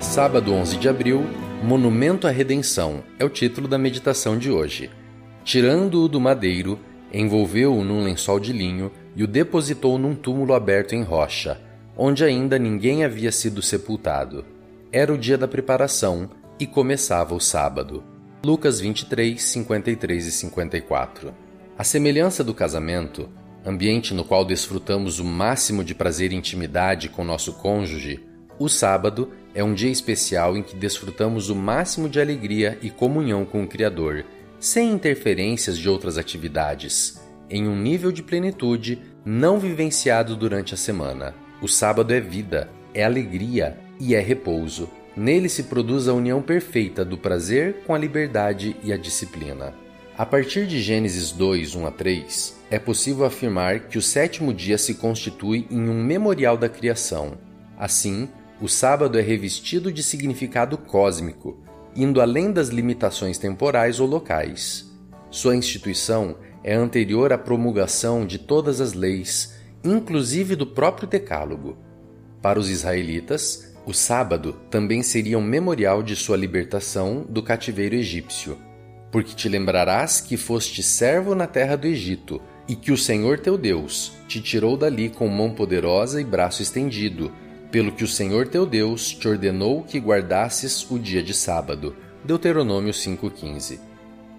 [0.00, 1.26] Sábado 11 de abril,
[1.62, 4.90] Monumento à Redenção é o título da meditação de hoje.
[5.44, 6.80] Tirando-o do madeiro,
[7.12, 11.60] envolveu-o num lençol de linho e o depositou num túmulo aberto em rocha,
[11.98, 14.42] onde ainda ninguém havia sido sepultado.
[14.90, 18.02] Era o dia da preparação e começava o sábado.
[18.42, 21.34] Lucas 23, 53 e 54.
[21.76, 23.28] A semelhança do casamento,
[23.66, 28.29] ambiente no qual desfrutamos o máximo de prazer e intimidade com nosso cônjuge,
[28.60, 33.42] o sábado é um dia especial em que desfrutamos o máximo de alegria e comunhão
[33.42, 34.26] com o Criador,
[34.60, 37.18] sem interferências de outras atividades,
[37.48, 41.34] em um nível de plenitude não vivenciado durante a semana.
[41.62, 44.90] O sábado é vida, é alegria e é repouso.
[45.16, 49.72] Nele se produz a união perfeita do prazer com a liberdade e a disciplina.
[50.18, 54.76] A partir de Gênesis 2, 1 a 3, é possível afirmar que o sétimo dia
[54.76, 57.38] se constitui em um memorial da criação.
[57.78, 58.28] Assim,
[58.60, 61.58] o sábado é revestido de significado cósmico,
[61.96, 64.90] indo além das limitações temporais ou locais.
[65.30, 71.78] Sua instituição é anterior à promulgação de todas as leis, inclusive do próprio Decálogo.
[72.42, 78.58] Para os israelitas, o sábado também seria um memorial de sua libertação do cativeiro egípcio.
[79.10, 83.58] Porque te lembrarás que foste servo na terra do Egito, e que o Senhor teu
[83.58, 87.32] Deus te tirou dali com mão poderosa e braço estendido,
[87.70, 91.94] pelo que o Senhor teu Deus te ordenou que guardasses o dia de sábado.
[92.24, 93.78] Deuteronômio 5,15.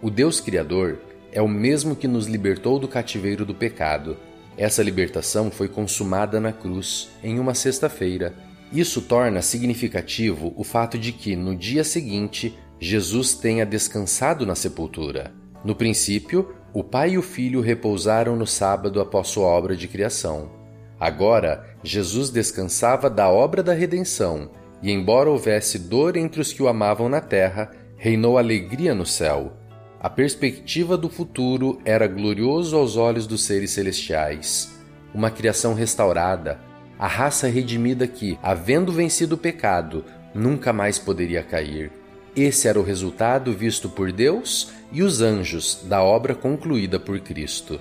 [0.00, 0.98] O Deus Criador
[1.32, 4.16] é o mesmo que nos libertou do cativeiro do pecado.
[4.56, 8.32] Essa libertação foi consumada na cruz, em uma sexta-feira.
[8.72, 15.32] Isso torna significativo o fato de que, no dia seguinte, Jesus tenha descansado na sepultura.
[15.64, 20.55] No princípio, o Pai e o Filho repousaram no sábado após sua obra de criação.
[20.98, 24.50] Agora, Jesus descansava da obra da redenção,
[24.82, 29.52] e embora houvesse dor entre os que o amavam na terra, reinou alegria no céu.
[30.00, 34.72] A perspectiva do futuro era glorioso aos olhos dos seres celestiais.
[35.14, 36.60] Uma criação restaurada,
[36.98, 40.04] a raça redimida que, havendo vencido o pecado,
[40.34, 41.90] nunca mais poderia cair.
[42.34, 47.80] Esse era o resultado visto por Deus e os anjos da obra concluída por Cristo.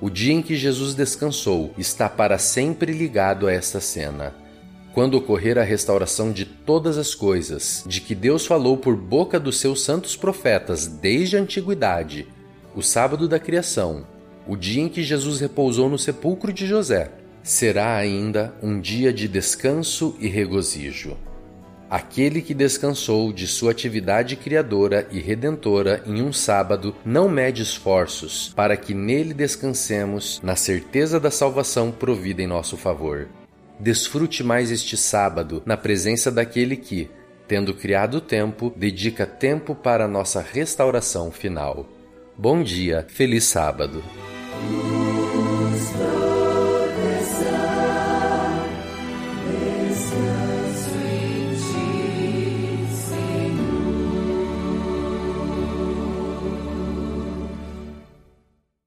[0.00, 4.34] O dia em que Jesus descansou está para sempre ligado a esta cena.
[4.94, 9.58] Quando ocorrer a restauração de todas as coisas, de que Deus falou por boca dos
[9.58, 12.26] seus santos profetas desde a antiguidade,
[12.74, 14.06] o sábado da criação,
[14.48, 17.10] o dia em que Jesus repousou no sepulcro de José,
[17.42, 21.16] será ainda um dia de descanso e regozijo.
[21.90, 28.52] Aquele que descansou de sua atividade criadora e redentora em um sábado não mede esforços
[28.54, 33.26] para que nele descansemos na certeza da salvação provida em nosso favor.
[33.80, 37.10] Desfrute mais este sábado na presença daquele que,
[37.48, 41.88] tendo criado o tempo, dedica tempo para a nossa restauração final.
[42.38, 44.00] Bom dia, feliz sábado.